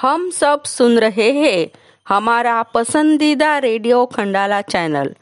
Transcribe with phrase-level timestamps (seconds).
[0.00, 1.68] हम सब सुन रहे हैं
[2.08, 5.14] हमारा पसंदीदा रेडियो खंडाला चैनल।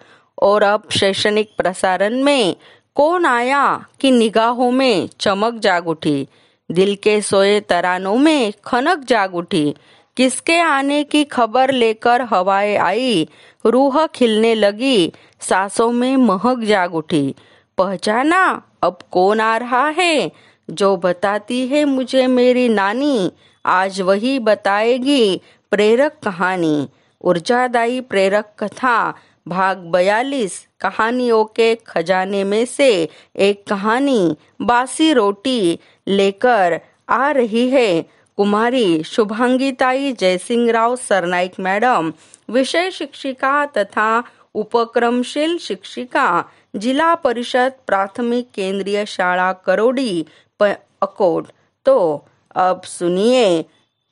[0.43, 2.57] और अब शैक्षणिक प्रसारण में
[2.95, 6.27] कौन आया कि निगाहों में चमक जाग उठी?
[6.71, 9.75] दिल के सोए तरानों में खनक जाग उठी।
[10.17, 13.29] किसके आने की खबर लेकर हवाएँ आई?
[13.67, 17.35] रूह खिलने लगी, सांसों में महक जाग उठी।
[17.79, 20.31] पहचाना अब कौन आ रहा है?
[20.71, 23.31] जो बताती है मुझे मेरी नानी,
[23.65, 26.89] आज वही बताएगी प्रेरक कहानी।
[27.21, 29.15] ऊर्जादायी प्रेरक कथा,
[29.49, 38.03] भाग बयालीस, कहानियों के खजाने में से एक कहानी, बासी रोटी लेकर आ रही है।
[38.37, 42.13] कुमारी शुभांगिताई जयसिंह राव सरनाइक मैडम,
[42.49, 44.23] विषय शिक्षिका तथा
[44.55, 46.43] उपक्रमशील शिक्षिका,
[46.77, 50.25] जिला परिषद प्राथमिक केंद्रीय शाळा करोडी
[50.61, 51.47] अकोट।
[51.87, 52.25] तो
[52.57, 53.65] अब सुनिए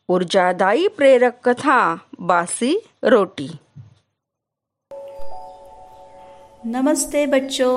[0.09, 3.51] ऊर्जादायी प्रेरक कथा, बासी रोटी।
[6.67, 7.77] नमस्ते बच्चों।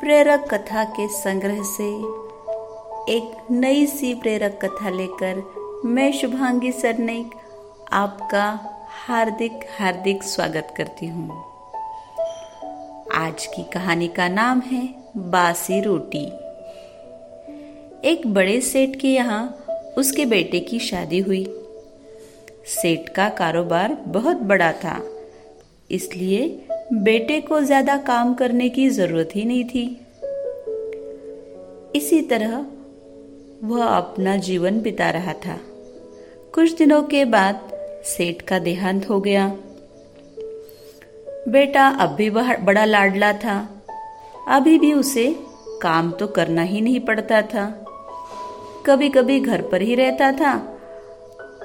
[0.00, 1.88] प्रेरक कथा के संग्रह से
[3.14, 5.42] एक नई सी प्रेरक कथा लेकर
[5.84, 7.30] मैं शुभांगी सरनेक,
[7.92, 8.60] आपका
[9.06, 11.30] हार्दिक हार्दिक स्वागत करती हूँ।
[13.14, 16.47] आज की कहानी का नाम है बासी रोटी।
[18.04, 21.44] एक बड़े सेठ के यहाँ उसके बेटे की शादी हुई।
[22.66, 25.00] सेठ का कारोबार बहुत बड़ा था,
[25.90, 26.46] इसलिए
[26.94, 29.84] बेटे को ज़्यादा काम करने की ज़रूरत ही नहीं थी।
[31.94, 32.54] इसी तरह
[33.64, 35.58] वह अपना जीवन बिता रहा था।
[36.54, 37.70] कुछ दिनों के बाद
[38.06, 39.46] सेठ का देहांत हो गया।
[41.48, 43.58] बेटा अब भी बड़ा लाडला था।
[44.48, 45.26] अभी भी उसे
[45.82, 47.66] काम तो करना ही नहीं पड़ता था।
[48.88, 50.54] कभी कभी घर पर ही रहता था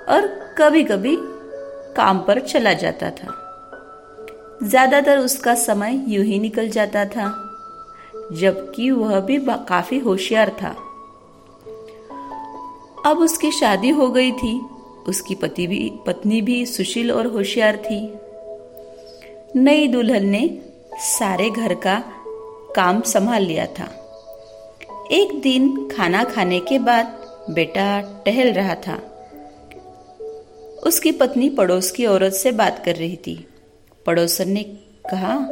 [0.10, 1.16] और कभी कभी
[1.96, 3.40] काम पर चला जाता था।
[4.64, 7.28] ज़्यादातर उसका समय यूँ ही निकल जाता था,
[8.32, 9.38] जबकि वह भी
[9.70, 10.76] काफ़ी होशियार था।
[13.06, 14.60] अब उसकी शादी हो गई थी,
[15.08, 18.00] उसकी पति भी, पत्नी भी सुशील और होशियार थी।
[19.56, 20.48] नई दुल्हन ने
[21.00, 22.04] सारे घर का
[22.76, 23.90] काम संभाल लिया था।
[25.12, 27.06] एक दिन खाना खाने के बाद
[27.50, 28.96] बेटा टहल रहा था।
[30.84, 33.48] उसकी पत्नी पड़ोस की औरत से बात कर रही थी।
[34.06, 34.64] पड़ोसन ने
[35.12, 35.48] कहा,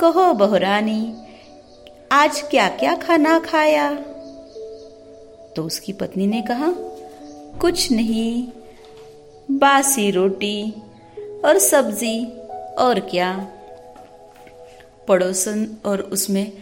[0.00, 1.16] कहो बहुरानी,
[2.12, 3.94] आज क्या क्या खाना खाया?
[5.56, 6.74] तो उसकी पत्नी ने कहा,
[7.60, 8.48] कुछ नहीं,
[9.50, 10.74] बासी रोटी
[11.44, 12.26] और सब्ज़ी
[12.78, 13.48] और क्या?
[15.08, 16.52] पड़ोसन और उसमें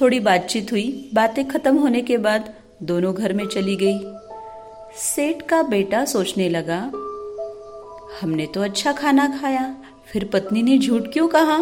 [0.00, 3.98] थोड़ी बातचीत हुई। बातें खत्म होने के बाद दोनों घर में चली गई।
[4.96, 6.78] सेठ का बेटा सोचने लगा,
[8.20, 9.74] हमने तो अच्छा खाना खाया,
[10.06, 11.58] फिर पत्नी ने झूठ क्यों कहा?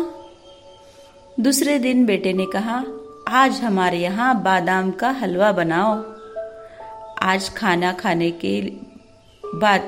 [1.41, 2.85] दूसरे दिन बेटे ने कहा,
[3.29, 5.95] आज हमारे यहाँ बादाम का हलवा बनाओ।
[7.23, 8.61] आज खाना खाने के
[9.45, 9.81] बाद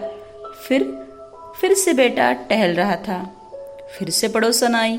[0.58, 0.84] फिर
[1.60, 3.22] फिर से बेटा टहल रहा था।
[3.98, 4.98] फिर से पड़ोसन आई।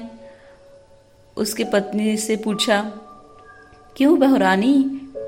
[1.38, 2.82] उसकी पत्नी से पूछा
[4.00, 4.74] क्यों बहुरानी?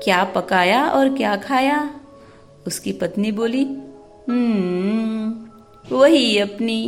[0.04, 1.78] क्या पकाया और क्या खाया?
[2.66, 3.64] उसकी पत्नी बोली
[4.28, 6.78] हम्म वही अपनी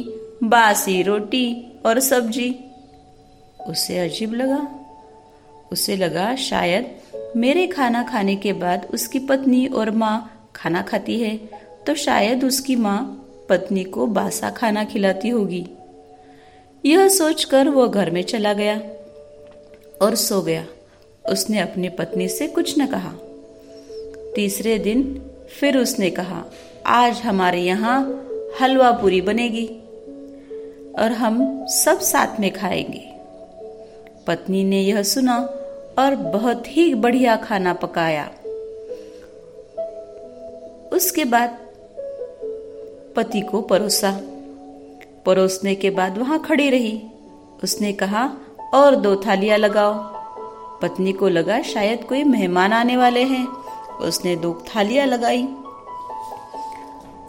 [0.45, 1.47] बासी रोटी
[1.87, 2.49] और सब्ज़ी।
[3.67, 4.61] उसे अजीब लगा।
[5.73, 10.17] उसे लगा शायद मेरे खाना खाने के बाद उसकी पत्नी और माँ
[10.57, 11.37] खाना खाती है
[11.87, 13.01] तो शायद उसकी माँ
[13.49, 15.67] पत्नी को बासा खाना खिलाती होगी।
[16.85, 18.81] यह सोचकर वो घर में चला गया
[20.03, 20.67] और सो गया।
[21.29, 23.13] उसने अपनी पत्नी से कुछ न कहा।
[24.35, 25.23] तीसरे दिन
[25.61, 26.45] फिर उसने कहा,
[26.87, 28.27] आज हमारे यहाँ
[28.61, 29.67] हलवा पूरी बनेगी
[30.99, 33.11] और हम सब साथ में खाएँगे।
[34.27, 35.37] पत्नी ने यह सुना
[35.99, 38.31] और बहुत ही बढ़िया खाना पकाया।
[40.93, 41.59] उसके बाद
[43.17, 44.21] पति को परोसा।
[45.27, 47.03] परोसने के बाद वहाँ खड़ी रही।
[47.65, 48.37] उसने कहा,
[48.75, 50.14] और दो थालियाँ लगाओ।
[50.85, 53.47] पत्नी को लगा शायद कोई मेहमान आने वाले हैं।
[54.01, 55.43] उसने दो थालियाँ लगाई।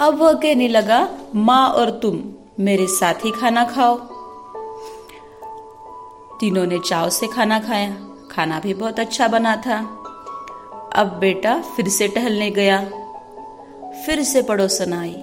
[0.01, 2.19] अब वह कहने लगा, माँ और तुम,
[2.59, 3.97] मेरे साथ ही खाना खाओ।
[6.39, 7.97] तीनों ने चाव से खाना खाया।
[8.31, 9.77] खाना भी बहुत अच्छा बना था।
[10.95, 12.81] अब बेटा फिर से टहलने गया।
[14.05, 15.15] फिर से पड़ोसन आई।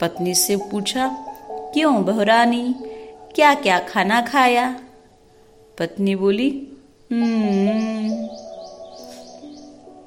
[0.00, 1.08] पत्नी से पूछा,
[1.50, 2.74] क्यों बहुरानी
[3.34, 4.76] क्या क्या खाना खाया?
[5.78, 6.69] पत्नी बोली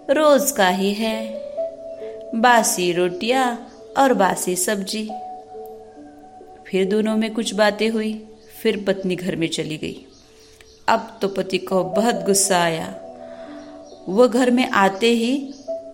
[0.10, 1.16] रोज का ही है।
[2.36, 3.68] बासी रोटियाँ
[3.98, 5.04] और बासी सब्ज़ी।
[6.68, 8.14] फिर दोनों में कुछ बातें हुई,
[8.62, 10.06] फिर पत्नी घर में चली गई।
[10.88, 12.88] अब तो पति को बहुत गुस्सा आया।
[14.10, 15.54] वह घर में आते ही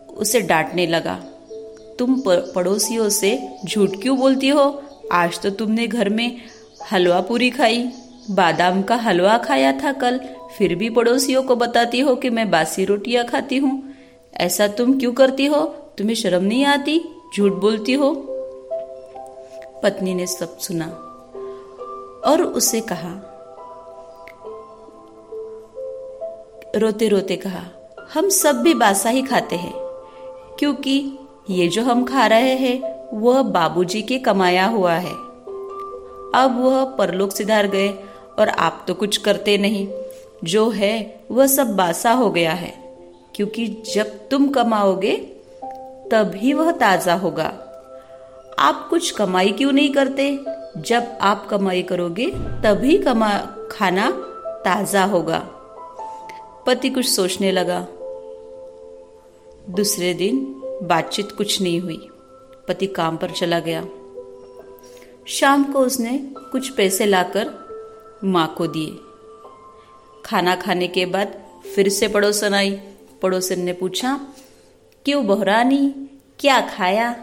[0.09, 1.15] उसे डांटने लगा,
[1.99, 4.83] तुम पड़ोसियों से झूठ क्यों बोलती हो?
[5.11, 6.37] आज तो तुमने घर में
[6.91, 7.91] हलवा पूरी खाई।
[8.31, 10.19] बादाम का हलवा खाया था कल।
[10.57, 13.93] फिर भी पड़ोसियों को बताती हो कि मैं बासी रोटियाँ खाती हूँ।
[14.33, 15.61] ऐसा तुम क्यों करती हो?
[15.97, 17.01] तुम्हें शर्म नहीं आती?
[17.37, 18.13] झूठ बोलती हो?
[19.83, 20.85] पत्नी ने सब सुना
[22.25, 23.25] और उसे कहा
[26.75, 27.63] रोते रोते कहा,
[28.13, 29.73] हम सब भी बासा ही खाते हैं,
[30.59, 35.13] क्योंकि ये जो हम खा रहे हैं, वह बाबूजी के कमाया हुआ है।
[36.35, 37.87] अब वह परलोक सिधार गए
[38.39, 39.87] और आप तो कुछ करते नहीं।
[40.43, 42.89] जो है, वह सब बासा हो गया है।
[43.35, 45.15] क्योंकि जब तुम कमाओगे,
[46.11, 47.65] तभी वह ताज़ा होगा।
[48.59, 50.39] आप कुछ कमाई क्यों नहीं करते?
[50.77, 53.37] जब आप कमाई करोगे, तभी कमा,
[53.71, 54.11] खाना
[54.65, 55.39] ताज़ा होगा।
[56.67, 57.87] पति कुछ सोचने लगा।
[59.69, 62.09] दूसरे दिन बातचीत कुछ नहीं हुई।
[62.67, 63.85] पति काम पर चला गया।
[65.27, 67.68] शाम को उसने कुछ पैसे लाकर
[68.23, 68.97] माँ को दिए।
[70.25, 71.33] खाना खाने के बाद
[71.75, 72.71] फिर से पड़ोसन आई।
[73.21, 74.19] पड़ोसन ने पूछा,
[75.05, 75.93] क्यों बहरानी?
[76.39, 77.13] क्या खाया?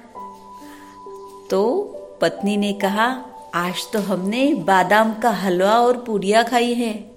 [1.50, 1.82] तो
[2.20, 7.10] पत्नी ने कहा, आज तो हमने बादाम का हलवा और पूड़िया खाई है,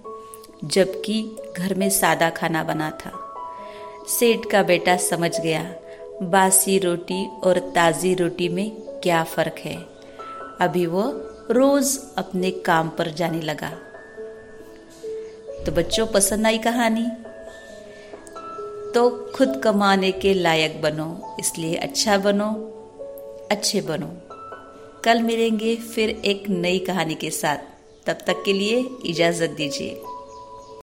[0.63, 3.35] जबकि घर में सादा खाना बना था।
[4.07, 5.75] सेठ का बेटा समझ गया,
[6.21, 8.71] बासी रोटी और ताज़ी रोटी में
[9.03, 9.75] क्या फ़र्क है।
[10.61, 11.03] अभी वो
[11.51, 13.69] रोज़ अपने काम पर जाने लगा।
[15.65, 17.07] तो बच्चों, पसंद आई कहानी?
[18.91, 22.53] तो खुद कमाने के लायक बनो, इसलिए अच्छा बनो,
[23.51, 24.09] अच्छे बनो।
[25.03, 27.57] कल मिलेंगे फिर एक नई कहानी के साथ।
[28.05, 30.01] तब तक के लिए इजाज़त दीजिए।